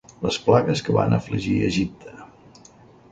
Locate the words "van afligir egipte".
0.95-2.15